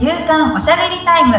[0.00, 1.34] 夕刊おしゃべりタイム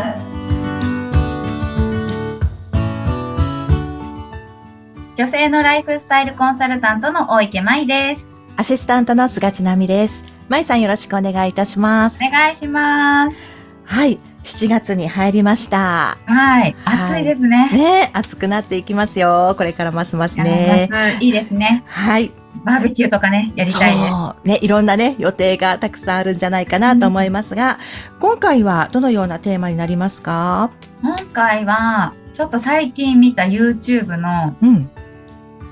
[5.15, 10.23] 女性のライフスタイルコンサルタントの大池舞ですアシスタントの菅千奈美です。
[10.47, 12.23] まいさんよろしくお願いいたします。
[12.23, 13.37] お願いします
[13.85, 14.19] はい。
[14.43, 16.17] 7月に入りました。
[16.27, 19.55] はいはい暑いですねね暑くなっていきますよ。
[19.57, 20.87] これからますますね。
[20.91, 22.31] 夏いいですねはい。
[22.63, 24.47] バーベキューとかねやりたいですそう。
[24.47, 27.79] ね、いろんなね、予定がたくさんあるんじゃないかなと思いますが、
[28.19, 30.71] 今回はどのようなテーマになりますか？
[31.01, 34.89] 今回はちょっと最近見た YouTube のうん。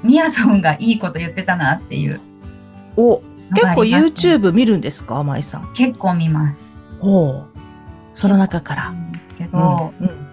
[0.02, 2.22] みやぞんがいいこと言ってたなっていう
[2.96, 3.22] お、の
[3.54, 5.73] 結構 YouTube 見るんですかまいさん？
[5.73, 7.44] 結構見ますお
[8.14, 8.94] その中から。
[9.38, 10.28] けど、うんうん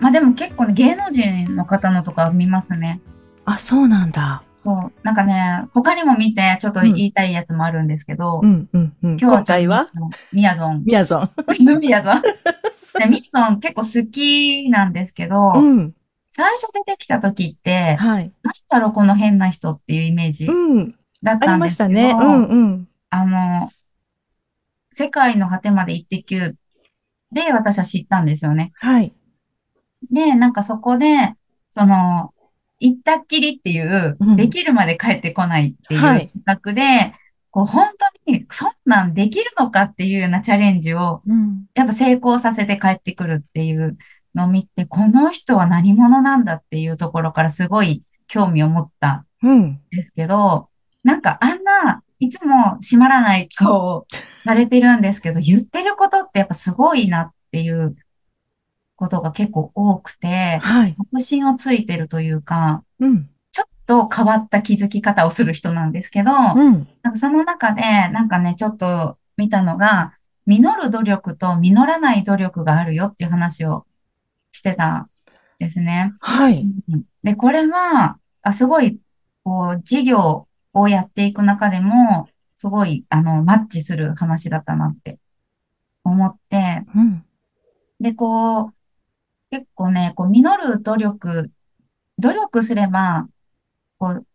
[0.00, 3.00] まあでも結構ね芸能人の方のとか見ますね
[3.44, 4.42] あ、そうなんだ。
[4.64, 4.92] そう。
[5.02, 9.10] なんかね、他にも見て、ちょっと言いたいやつもあるんですけど、うん、うん、うん。
[9.12, 9.86] 今日は今回は？
[10.32, 10.84] みやぞん。
[10.84, 11.30] みやぞん。
[11.80, 12.22] みやぞん。
[12.22, 15.94] でみやぞん結構好きなんですけど、うん。
[16.30, 18.32] 最初出てきた時って、はい。
[18.42, 20.94] なんだろうこの変な人っていうイメージうん。
[21.22, 22.16] だっありたんですけど、ましたね。
[22.18, 22.88] うんうん。
[23.10, 23.68] あの、
[24.92, 26.56] 世界の果てまで行ってきゅ
[27.32, 28.72] で私は知ったんですよね。
[28.74, 29.12] はい。
[30.10, 31.34] で、なんかそこで、
[31.70, 32.32] その、
[32.82, 37.14] 行ったっきりっていう、うんできるまで帰ってこないっていうはい企画で、
[37.50, 37.90] こう本
[38.26, 41.66] 当にそんなんできるのかっていうようなチャレンジを、うん。
[41.74, 43.98] やっぱ成功させて帰ってくるっていう
[44.34, 49.60] のを見て、この人は何者なんだっていうところからすごい興味を持ったうん。
[49.62, 50.68] んですけど、
[51.04, 54.06] なんかあんな、いつも閉まらない顔を
[54.44, 57.96] されてるんですけど、言ってることってやっぱすごいなっていう
[59.02, 60.94] ことが結構多くて、はい。
[60.94, 63.28] 確信をついてるというか、うん。
[63.50, 66.86] ちょっと変わった気づき方をする人なんですけど、うん。
[67.02, 70.12] なんかその中で、なんかね、ちょっと見たのが、
[70.46, 73.86] 実る努力と実らない努力があるよっていう話を
[74.52, 75.06] してたん
[75.58, 76.14] ですね。
[76.20, 76.64] はい。
[76.88, 78.98] うんで、これは、あ、すごい、
[79.44, 85.18] こう、事業をやっていく中でも、すごい、あの、マッチする話だったなって
[86.02, 87.24] 思って、うん。
[88.00, 88.74] で、こう、
[89.52, 91.52] 結構ね、こう、実る努力、
[92.18, 93.28] 努力すれば、
[93.98, 94.26] こう、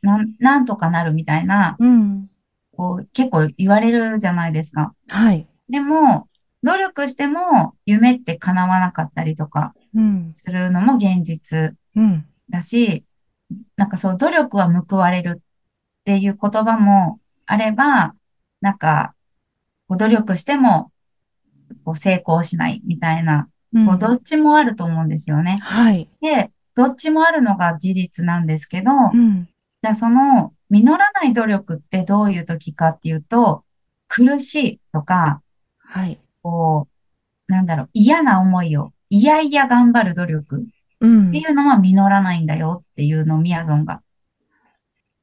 [0.00, 2.30] なん、なんとかなるみたいな、うん。
[2.74, 4.94] こう、結構言われるじゃないですか。
[5.10, 5.46] はい。
[5.68, 6.26] でも、
[6.62, 10.32] 努力しても、夢って叶わなかったりとかうん。
[10.32, 12.26] するのも現実うん。
[12.48, 13.04] だし、
[13.76, 15.42] なんかそう、努力は報われるっ
[16.04, 18.14] ていう言葉もあれば、
[18.62, 19.14] なんか、
[19.86, 20.92] こう努力しても、
[21.84, 25.56] こう成功しないみたいな、こうどっちもあると思うんですよね。
[25.60, 26.08] はい。
[26.20, 29.48] で、どっちもあるのが事実なんですけど、うん。
[29.82, 33.64] じゃあその、実らない努力ってどういう時かっていうと、
[34.08, 35.42] 苦しいとか、
[35.78, 36.20] はい。
[36.42, 36.88] こ
[37.48, 40.66] う、なんだろう、嫌な思いを、いやいや頑張る努力
[41.00, 44.00] うんっていうのは実らないんだよっていうのをみやぞんが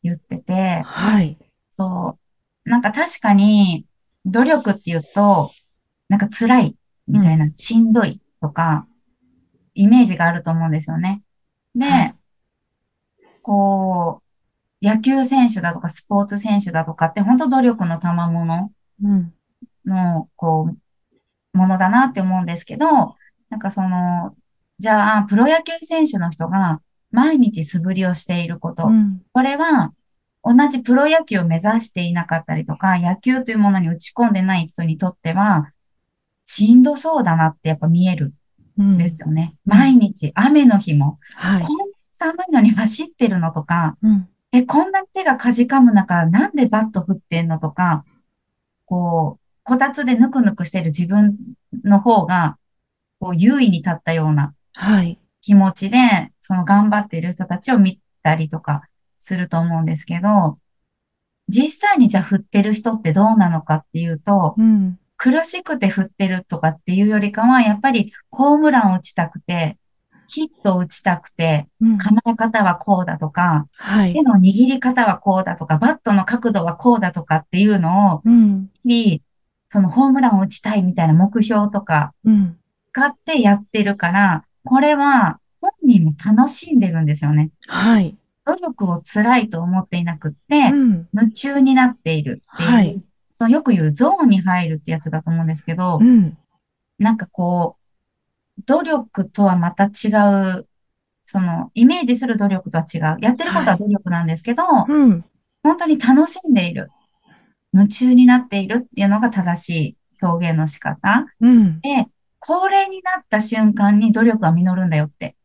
[0.04, 1.38] 言ってて、はい。
[1.72, 2.18] そ
[2.66, 3.86] う、なんか確かに
[4.26, 5.50] 努力っていうと、
[6.10, 6.76] なんか辛い
[7.08, 8.88] みたいな、しんどいとか、
[9.74, 11.22] イメージがあると思うんですよね。
[11.76, 12.16] で、はい
[13.42, 14.22] こ
[14.82, 18.72] う、野球選手だとかスポーツ選手だとかって本当努力の賜物
[19.04, 19.34] うん。
[19.86, 20.70] の、こ
[21.54, 23.16] う、ものだなって思うんですけど、
[23.50, 24.36] なんかその、
[24.78, 29.22] じゃあ、プロ野球選手の人が毎日素振りをしていること、うん。
[29.34, 29.94] これは
[30.44, 35.72] 同じプロ野球を目指していなかったりとか、野球というものに打ち込んでない人にとっては、
[36.52, 38.34] しんどそうだなってやっぱ見える
[38.80, 39.56] うんんですよね。
[39.68, 41.78] うん毎日、雨の日も、はいこん。
[41.78, 44.28] な寒いのに走ってるのとか、うん。
[44.52, 48.04] え、こんな手がかじかむ中、なんでバット振ってんのとか、
[48.86, 51.38] こう、こたつでぬくぬくしてる自分
[51.84, 52.58] の方が、
[53.20, 55.20] こう、優位に立ったようなはい。
[55.42, 56.00] 気持ちで、
[56.42, 58.82] その頑張っている人たちを見たりとか
[59.20, 60.58] すると思うんですけど、
[61.48, 64.99] 実際にじゃあ振ってる人ってどうなのかっていうと、うん。
[65.20, 69.78] 苦しくて振ってるとかっていうよりかは、やっぱりホームランを打ちたくて、
[70.28, 71.98] ヒットを打ちたくて、うん。
[71.98, 74.22] 構え方はこうだとか、はい手。
[74.22, 78.70] の握り方はこうだとか、バットの角度はこうだとかっていうのを、うん。
[78.86, 79.22] 日々
[79.72, 82.58] そのホームランを打ちたいみたいな目標とかうん。
[82.94, 87.50] 使ってやってるから、これは本人も楽しんでるんですよね。
[87.68, 88.16] はい。
[88.46, 91.08] 努力を辛いと思っていなくって、うん。
[91.14, 93.02] 夢中になっているっていう、はい
[93.40, 96.38] そのよく言うゾーンに入るってやつだと思うんですけどう、ん。
[96.98, 97.78] なんかこ
[98.58, 100.10] う、努力とはまた違
[100.58, 100.68] う、
[101.24, 103.18] その、イメージする努力とは違う。
[103.22, 105.24] やってることは努力なんですけど、うん。
[105.64, 106.90] 本当に楽しんでいる。
[107.72, 111.80] 夢中になっているっていうのが正しい表現の仕方うん。
[111.80, 112.08] で、
[112.40, 115.38] 高齢になった瞬間に努力は実るんだよって。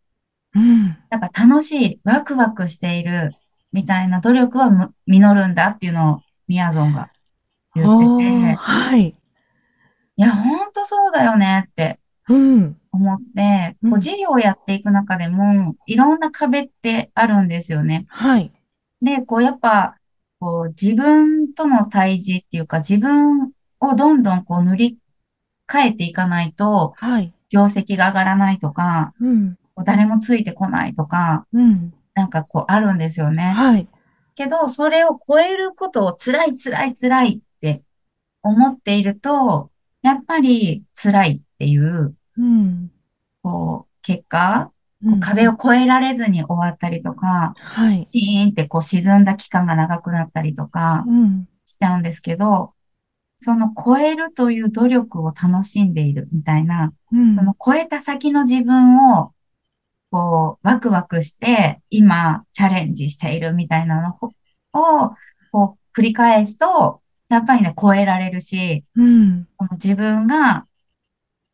[0.56, 0.96] うん。
[1.10, 3.30] だから楽しい、ワクワクしている
[3.72, 7.10] みたいな努力はむ実るんだっていうのをみやぞんが
[7.74, 9.16] 言ってて、はい。
[10.16, 11.98] いや、ほんとそうだよねって
[12.28, 12.76] うん。
[12.92, 18.06] 思って、うんこう事業をやっていく中でも、いろんな壁ってあるんですよね。
[18.08, 18.52] はい。
[19.02, 19.96] で、こうやっぱ、
[20.40, 24.98] こう自分との対峙っていうか、自分をどんどんこう塗り
[25.68, 27.32] 替えていかないと、はい。
[27.50, 29.56] 業績が上がらないとか、うん。
[29.74, 31.92] こう誰もついてこないとか、うん。
[32.14, 33.52] なんかこうあるんですよね。
[33.54, 33.88] はい。
[34.34, 37.40] けど、それを超えることを辛い辛い辛い
[38.44, 39.70] 思っていると、
[40.02, 42.90] やっぱり辛いっていう、うん。
[43.42, 48.06] こう、結果、うん壁を越えられずに終わったりとか、はい。
[48.06, 51.48] チーンってこう沈んだ期間が長くなったりとかうん。
[51.66, 52.72] しちゃうんですけど、
[53.38, 59.34] その超えるという努力を楽しんでいるみたいな、うんその超えた先の自分を、
[60.10, 64.16] こう、ワクワクして、今、チャレンジしているみたいなの
[64.72, 65.14] を、
[65.52, 69.48] こう、繰り返すと、やっぱりね、超えられるし、うん。
[69.56, 70.66] この自分が、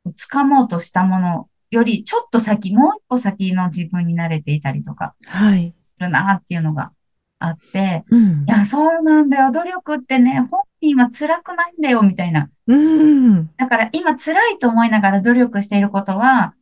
[0.08, 5.74] 掴もうとしたものより、ちょっと先、もう一歩先の自分に慣れていたりとか、はい。
[5.82, 6.92] するなっていうのが
[7.38, 8.50] あって、うんい。
[8.50, 9.52] や、そうなんだよ。
[9.52, 12.50] 努力ってね、本人は辛くないんだよ、みたいな。
[12.66, 13.50] うん。
[13.56, 16.54] だから今辛いと思いながら努力していることは、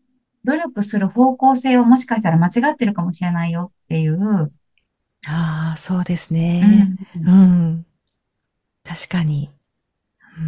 [0.45, 4.53] 努力する方向性をもしかしたら間違ってるかもしれないよっていう。
[5.27, 6.95] ああ、そうですね。
[7.17, 7.87] うんうん。
[8.89, 9.51] 確かに。
[10.39, 10.41] う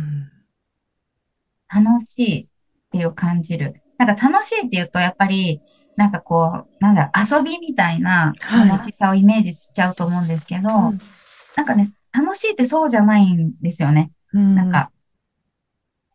[1.78, 1.84] ん。
[1.84, 2.46] 楽しいっ
[2.90, 3.82] ていう感じる。
[3.98, 5.60] なんか楽しいって言うと、やっぱり、
[5.96, 14.10] なんかこう、なんだろう、遊びみたいなはい楽しさをイメージしちゃうと思うんですけど、なんかね、楽しいってそうじゃないんですよね。
[14.32, 14.54] うん。
[14.54, 14.90] なんか、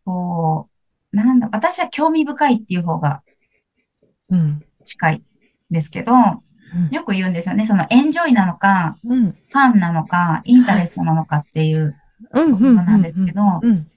[0.04, 0.69] こ
[1.13, 3.21] う、なんだ、私は興味深いっていう方が
[4.30, 4.63] うん。
[4.83, 5.24] 近いん
[5.69, 7.66] ですけど、うんよく言うんですよね。
[7.66, 9.31] そのエンジョイなのか、うん。
[9.31, 11.95] ファンなのか、インタレストなのかっていう
[12.42, 12.54] うん。
[12.54, 13.42] ことなんですけど、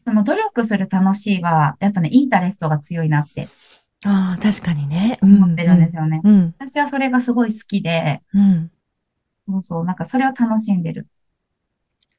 [0.06, 3.48] その努力する楽しいは、やっぱね、インタレストが強いなって
[4.04, 5.18] ああ、確かにね。
[5.22, 5.78] 思ってるん。
[5.78, 6.20] ですよね。
[6.58, 8.70] 私はそれがすごい好きで、うん。
[9.48, 9.96] そうそう、なん。
[9.96, 10.82] かそれを楽しん。
[10.82, 11.06] でる。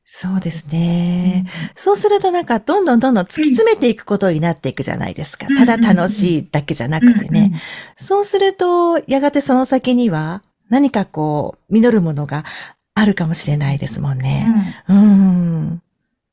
[0.03, 1.45] そうですね。
[1.75, 2.45] そうするとなん。
[2.45, 2.85] かどん。
[2.85, 2.99] どん。
[2.99, 3.13] どん。
[3.13, 3.23] どん。
[3.25, 5.45] 突き詰めていくことになっていくじゃないですか。
[5.55, 7.53] ただ楽しいだけじゃなくてね。
[7.95, 12.43] そうすると、やがてその先には何かこう、実るものが
[12.95, 14.11] あるかもしれないですもん。
[14.13, 14.17] うん。
[14.17, 14.83] ね。
[14.89, 14.97] うん。
[14.97, 15.01] う
[15.75, 15.81] ん。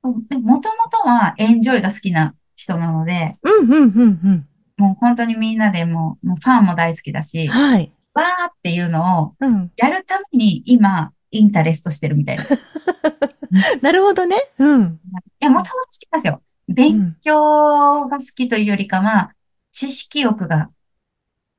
[0.06, 0.60] もとも
[0.90, 7.24] とはエンジョイが好きな人なので、うん、うん、うん、もう本当にみんなでもう、もうファンも大好きだうん。
[7.24, 7.92] し、はい。
[8.14, 9.70] わーっていうのをうん。
[9.76, 12.44] やるために今、インタレストしてるみたいな。
[12.44, 12.46] い
[13.82, 14.36] なるほどね。
[14.58, 15.00] うん。
[15.40, 16.42] や、もともと好きなんですよ。
[16.68, 19.32] 勉強が好きというよりかは、
[19.72, 20.70] 知識欲が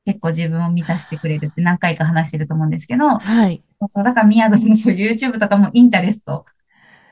[0.05, 3.63] 結構自分を満たしてくれるって何回か話してると思うんですけど、はい。
[3.91, 6.45] そうだから宮戸もそう YouTube とかもインタレスト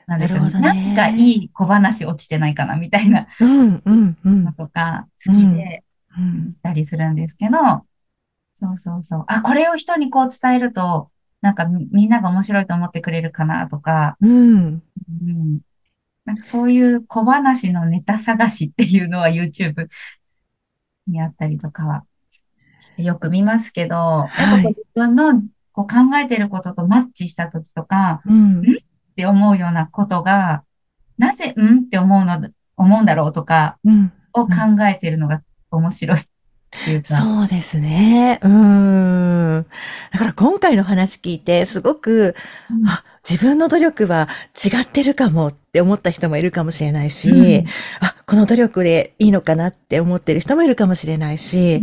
[0.06, 0.50] なんですよね。
[0.60, 4.52] なんかいい小話落ちてないかなみたいなうん、うん、うんの。
[4.52, 5.84] とか好きで
[6.16, 7.58] うん見たりするんですけど、
[8.54, 9.24] そうそうそう。
[9.26, 11.10] あ、これを人にこう伝えると、
[11.42, 14.82] なんかみみんなが面白いと思ってくれるかなとか、うん。
[15.22, 15.60] うん。
[16.24, 19.88] なんかそういう小話のネタ探しっていうのは YouTube
[21.06, 22.04] にあったりとかは
[22.80, 25.42] してよく見ますけど、やっぱ自分の
[25.72, 28.62] こう考えてることとマッチした時とか、うん？
[29.16, 30.62] って思うようなことが、
[31.16, 34.12] なぜ、うんって思うの、思うんだろうとかうん。
[34.34, 34.52] を考
[34.86, 36.22] えてるのが面白いっ
[36.84, 37.08] ていうか。
[37.08, 38.38] そうですね。
[38.42, 39.66] うん。
[40.12, 42.34] だから今回の話聞いて、すごく、
[42.70, 47.66] うんあ、自分の努力は違ってるかもって思った人もいるかもしれないし、うん
[48.00, 51.80] あ、この努力でいいのかなって思ってる人もいるかもしれないし、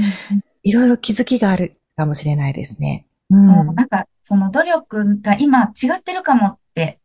[0.61, 3.07] いろいろ気づきがあるかもしれないですね。
[3.31, 3.75] ううんん。
[3.75, 6.57] なんか、その努力が今違ってるかもっ。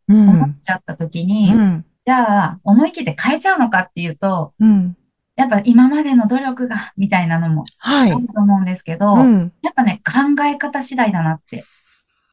[0.09, 1.85] 思っちゃった時に、うん。
[2.05, 4.97] じゃあ思い切って変えちゃうのかっていうと、うん。
[5.37, 8.19] やっぱ今までの努力が、みたいなのもはいあ。
[8.19, 9.53] ると思うんですけど、うん。
[9.62, 11.65] やっぱね、考え方次第だなって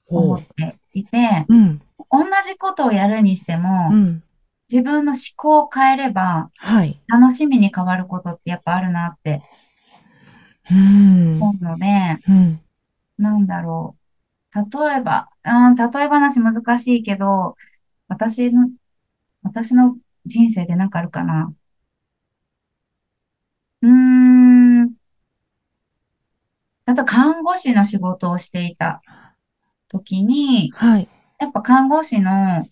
[0.08, 1.46] 思ほっていて。
[2.12, 4.24] 同じことをやるにしても、うん。
[4.72, 7.00] 自分の思考を変えれば、はい。
[7.08, 9.42] 楽しみに変わることってやっぱあるなって
[10.72, 11.36] うん。
[11.42, 11.86] 思うので、
[12.28, 12.60] うん。
[13.18, 14.05] なんだろう。
[14.56, 17.56] 例えば、うん、例え話難しいけど、
[18.08, 18.70] 私の、
[19.44, 21.54] 私の人生でなんかあるかな。
[23.82, 24.96] うーん。
[26.86, 29.02] あと、看護師の仕事をしていた
[29.90, 31.10] 時に、はい。
[31.40, 32.66] やっぱ看護師の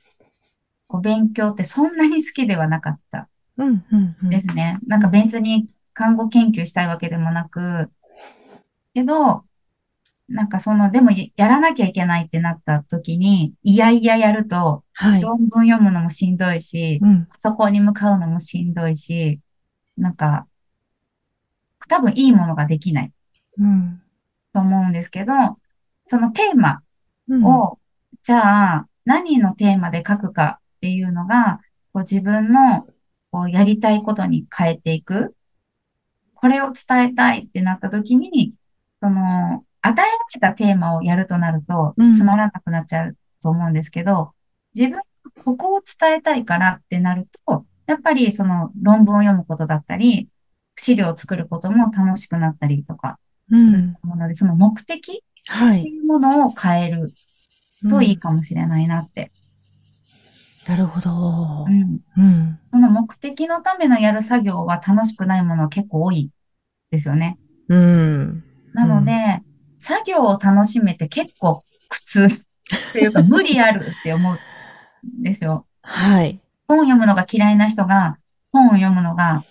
[0.88, 4.30] こう勉強ってそんなに好きではなかったうん、うん、うん。
[4.30, 4.80] ですね。
[4.88, 7.92] なんか別に看護研究したいわけでもなく、
[8.94, 9.44] けど、
[10.30, 15.22] なんかその、でもやらなきゃいけないってなった時に、いやいややると、はい。
[15.22, 19.40] 論文読むのもしんどいし、うん、パソコンに向かうのもしんどいし、
[19.98, 20.48] なんか、
[21.90, 23.12] 多分いいものができない
[23.60, 24.02] うん、
[24.54, 25.34] と思うんですけど、
[26.08, 26.82] そのテーマ
[27.28, 27.80] うん、を、
[28.24, 31.60] じゃあ、何のテーマで書くかっていうのが、
[31.94, 32.88] こう自分の
[33.32, 35.36] こうやりたいことに変えていく。
[36.36, 38.54] これを伝えたいってなった時に、
[39.02, 44.32] その、与えられたテーマをやるとなると、うん、つまらなくなっちゃうと思うんですけど、
[44.74, 45.00] 自分、
[45.44, 50.30] ここを伝えたいからってなると、やっぱりその論文を読むことだったり、
[50.78, 53.20] 資料を作ることも楽しくなったりとか
[53.52, 53.96] うん。
[54.04, 55.22] もので、その目的って
[55.52, 55.84] はい。
[55.84, 57.14] いうものを変える
[57.90, 58.20] といいうん。
[58.20, 59.32] かもしれないなって。
[60.68, 61.66] なるほど。
[61.68, 62.00] うん。
[62.18, 66.32] うん、その目的のためのやる作業は楽しくないものは結構多い
[66.90, 67.38] ですよね。
[67.68, 68.88] うん、なう
[69.42, 69.53] ん。
[69.84, 72.26] 作業を楽しめて結構苦痛
[72.90, 74.40] っていうか無理あるって思う
[75.06, 75.68] んですよ。
[75.82, 76.40] はい。
[76.68, 78.18] 本を読むのが嫌いな人が
[78.52, 79.44] 本を読むのが、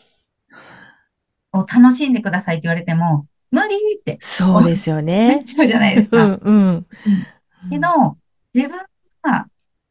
[1.53, 5.43] を楽しんでくださいって言われても、無理ってそうですよね。
[5.45, 6.25] ちゃうじゃないですか。
[6.25, 6.67] うん、うん。
[6.69, 7.71] うん。
[7.71, 8.17] けど、
[8.55, 8.79] 自分
[9.23, 9.47] が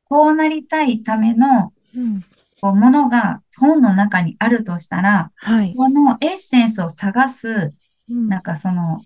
[0.05, 2.21] こうなりたいためのうん。
[2.61, 5.73] こうものが本の中にあるとしたら、はい。
[5.75, 7.71] このエッセンスを探す、
[8.09, 8.27] うん。
[8.27, 9.01] なんかその、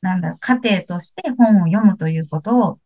[0.00, 2.78] なんだろう、過程として本を読むということを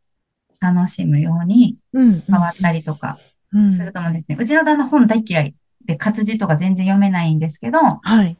[0.60, 3.18] 楽しむようにうん、うん、変わったりとか
[3.52, 3.72] うん。
[3.72, 4.36] すると思うんですね。
[4.38, 5.54] うちの旦那本大嫌い
[5.84, 8.36] で活字とか全然読めないんですけど、はい。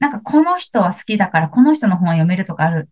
[0.00, 2.88] なんかこの人は好きだからこの人の本は読めるとかあるね。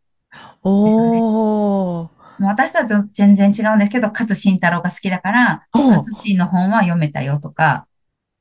[0.63, 2.09] おー。
[2.43, 5.67] 私たちと全然違うんですけど、勝慎太郎が好きだから。
[5.75, 7.87] 勝慎の本は読めたよとか、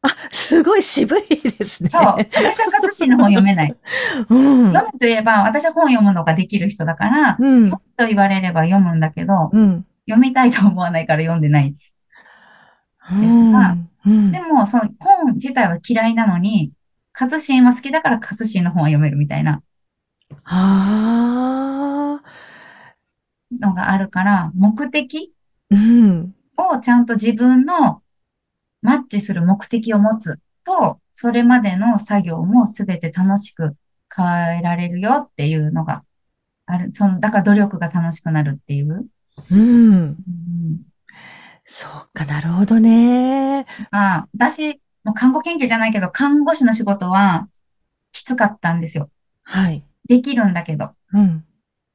[0.02, 1.90] あ、すごい渋いですね。
[1.90, 3.76] そう、私は勝慎の本読めない。
[4.30, 4.74] うん。
[4.74, 7.66] 読むといえば、私は本読むのができる人だから、うん。
[7.70, 9.86] 読むと言われれば読むんだけど、うん。
[10.08, 11.76] 読みたいと思わないから読んでない
[13.12, 13.90] うん。
[14.06, 14.32] うん。
[14.32, 16.72] でも、その本自体は嫌いなのに、
[17.14, 19.62] 勝新は好きだから勝新の本は読めるみたいな
[20.46, 22.24] ああ。
[23.60, 25.34] のがあるから、目的
[25.70, 26.34] うん。
[26.58, 28.02] をちゃんと自分の
[28.82, 33.76] マッチする目的を持つと、それまでの作業もすべて楽しく
[34.16, 36.04] 変えられるよっていうのが
[36.66, 36.92] ある。
[36.94, 39.08] その、だから努力が楽しくなるっていう。
[39.52, 39.92] うん。
[39.92, 40.90] うん
[41.72, 43.68] そうかなるほどね。
[43.92, 47.48] あ、私、もう看護研究じゃないけど、看護師の仕事は
[48.12, 49.12] きつかったんですよ。
[49.44, 49.86] はい。
[50.08, 50.96] できるんだけど。
[51.14, 51.46] うん。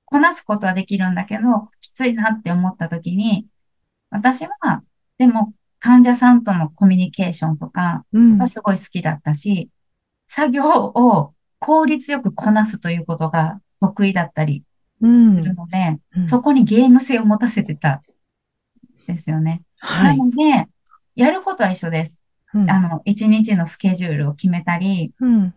[0.04, 3.48] こなすことはできるんだけど、きついなって思った時に、
[4.10, 4.84] 私は、
[5.18, 5.52] でも、
[5.84, 8.38] 患者さんとのコミュニケーションとかうん。
[8.38, 9.68] がすごい好きだったし、
[10.26, 14.64] 作業を効率よくこなすということが得意だったり
[15.02, 15.10] うす
[15.42, 15.56] るん。
[15.56, 16.26] ので、うん。
[16.26, 18.00] そこにゲーム性を持たせてたん
[19.06, 19.60] ですよね。
[19.82, 20.16] なはい。
[20.16, 20.68] ので、
[21.16, 22.18] やることは一緒です。
[22.54, 22.70] うん。
[22.70, 25.54] あの、一日のスケジュールを決めたり、うん。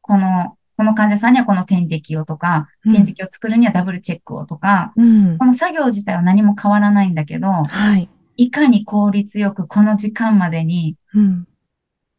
[0.00, 2.92] この、この患者さんにはこの点滴をとか、うん。
[2.94, 5.38] 点滴を作るにはダブルチェックをとか、うん。
[5.38, 8.08] この作業自体は何も変わらないんだけど、はい。
[8.36, 11.46] いかに効率よくこの時間までにうん。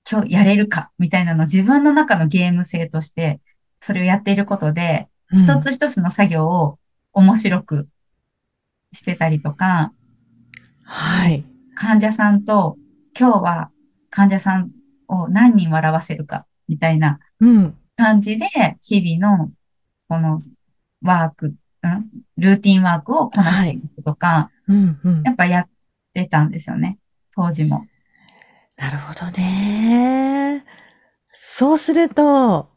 [0.10, 3.40] 今日やれるかみたいなのを自分の中のゲーム性として、
[3.80, 5.62] それをやっていることで、一うん。
[5.62, 6.80] つ一つの作業を
[7.14, 7.88] 面白く
[8.94, 9.94] してたりとか、
[10.84, 11.46] はい。
[11.76, 12.78] 患者さんと
[13.18, 13.70] 今日は
[14.10, 14.72] 患者さん
[15.08, 17.78] を何人笑わせるかみたいなうん。
[17.96, 18.48] 感じで、
[18.82, 19.52] 日々の
[20.10, 20.40] この
[21.04, 21.56] ワーク、ん？
[22.38, 23.78] ルーティンワークをこなしはい。
[23.80, 25.00] ていくとか、うん。
[25.04, 25.24] うん。
[25.24, 25.70] やっぱやっ
[26.14, 26.98] てたんですよね。
[27.36, 27.86] 当時も。
[28.78, 30.66] なるほどね。
[31.34, 32.70] そうすると、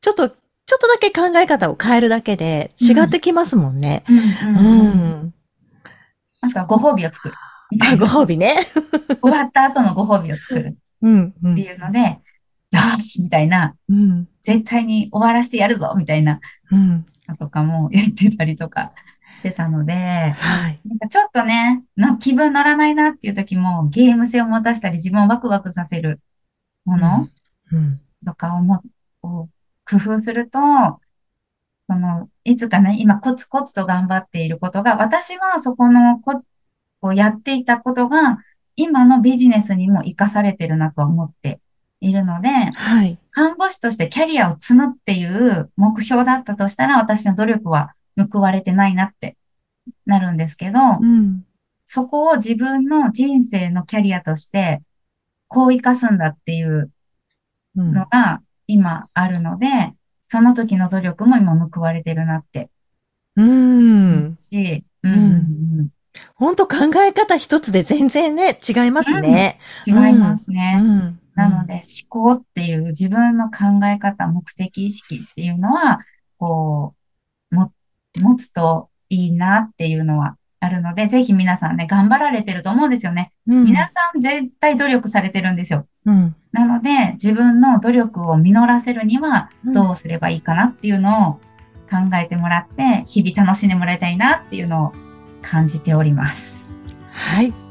[0.00, 3.10] ちょっと、ちょっとだけ考え方を変えるだけで違っうん。
[3.10, 4.02] てきますもんね。
[4.08, 4.88] うん、うん、ううん。
[5.26, 5.34] ん。
[6.42, 7.34] あとはそご褒美を作る。
[7.82, 8.06] あ、ご。
[8.06, 8.54] 褒美ね。
[9.22, 17.06] 終わった後のご褒美を作るっうん、うてん、いうので、よーしみたいな、うん、絶対に終わらせてやるぞみたいなうん。
[17.28, 18.92] のとかもやってたりとか
[19.36, 20.80] してたので、はい。
[20.84, 26.20] なんかちょっとね、の気分乗らないなっていう時もゲーム性を持たせたり自分をワクワクさせる
[26.84, 27.28] もうん、の
[27.72, 28.82] うん、とかをも、
[29.22, 29.48] を
[29.88, 30.58] 工夫すると、
[31.88, 36.42] その、いつかね、今コツコツと頑張っていることが、私はそこのこ、
[37.00, 38.38] こうやっていたことが、
[38.76, 41.60] 今のビジネスにも活かされてるなとは思って
[42.00, 43.18] いるので、はい。
[43.30, 47.94] 看護師としてキャリアを積むっていう目標だったとしたら、私の努力は
[48.30, 49.36] 報われてないなって
[50.06, 51.44] なるんですけど、うん、
[51.84, 54.82] そこを自分の人生のキャリアとして、
[55.48, 56.90] こう活かすんだっていう
[57.76, 59.94] のが今あるので、
[60.28, 62.70] その時の努力も今報われてるなって。
[63.36, 64.36] うん。
[64.38, 65.22] し、うんうんう
[65.82, 65.88] ん、
[66.34, 69.58] 本当考え方一つで全然ね、違いますね。
[69.86, 70.78] 違いますね。
[70.80, 71.20] うん。
[71.34, 75.98] なので、思考っていう自分の考え方、目的意識っていうのは、
[76.38, 77.03] こう、も、
[78.20, 83.32] 持つといいなっていうのはあるので、ぜひ皆さんね、頑張られてると思うんですよね。
[83.46, 85.86] うん、皆さん絶対努力されてるんですよ。
[86.06, 86.34] うん。
[86.52, 91.32] なので、自分の努力を実らせるには、どうすればいいかなっていうのを
[91.90, 94.92] 考えてもらって、日々楽しんでもらいたいなっていうのを
[95.42, 96.70] 感じております。
[97.12, 97.63] はい。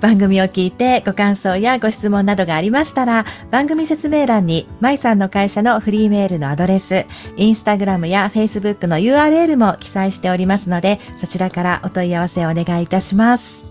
[0.00, 13.62] 番組を聞いてご感想やご質問などがありましたら、番組説明欄に、舞さんの会社のフリーメールのアドレス、インスタグラムやフェイスブックの URL も記載しておりますので、そちらからお問い合わせをお願いいたします。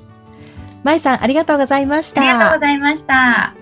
[0.83, 2.21] 舞さん、ありがとうございました。
[2.21, 3.58] ありがとうございました。